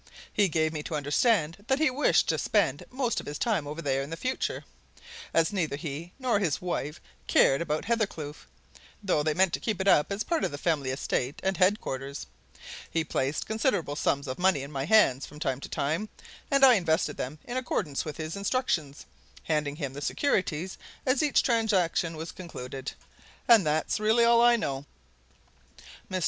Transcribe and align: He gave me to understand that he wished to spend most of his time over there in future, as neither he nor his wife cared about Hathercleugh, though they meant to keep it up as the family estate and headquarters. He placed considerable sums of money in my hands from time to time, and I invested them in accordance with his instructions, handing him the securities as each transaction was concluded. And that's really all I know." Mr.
He 0.33 0.47
gave 0.49 0.73
me 0.73 0.81
to 0.81 0.95
understand 0.95 1.57
that 1.67 1.77
he 1.77 1.91
wished 1.91 2.27
to 2.29 2.39
spend 2.39 2.85
most 2.89 3.19
of 3.19 3.27
his 3.27 3.37
time 3.37 3.67
over 3.67 3.83
there 3.83 4.01
in 4.01 4.15
future, 4.15 4.63
as 5.31 5.53
neither 5.53 5.75
he 5.75 6.11
nor 6.17 6.39
his 6.39 6.59
wife 6.59 6.99
cared 7.27 7.61
about 7.61 7.85
Hathercleugh, 7.85 8.47
though 9.03 9.21
they 9.21 9.35
meant 9.35 9.53
to 9.53 9.59
keep 9.59 9.79
it 9.79 9.87
up 9.87 10.11
as 10.11 10.23
the 10.23 10.57
family 10.57 10.89
estate 10.89 11.39
and 11.43 11.55
headquarters. 11.57 12.25
He 12.89 13.03
placed 13.03 13.45
considerable 13.45 13.95
sums 13.95 14.27
of 14.27 14.39
money 14.39 14.63
in 14.63 14.71
my 14.71 14.85
hands 14.85 15.27
from 15.27 15.39
time 15.39 15.59
to 15.59 15.69
time, 15.69 16.09
and 16.49 16.65
I 16.65 16.73
invested 16.73 17.15
them 17.17 17.37
in 17.45 17.55
accordance 17.55 18.03
with 18.03 18.17
his 18.17 18.35
instructions, 18.35 19.05
handing 19.43 19.75
him 19.75 19.93
the 19.93 20.01
securities 20.01 20.79
as 21.05 21.21
each 21.21 21.43
transaction 21.43 22.17
was 22.17 22.31
concluded. 22.31 22.91
And 23.47 23.63
that's 23.67 23.99
really 23.99 24.23
all 24.23 24.41
I 24.41 24.55
know." 24.55 24.85
Mr. 26.09 26.19